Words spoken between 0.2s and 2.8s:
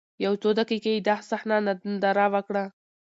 يو څو دقيقې يې دا صحنه ننداره وکړه.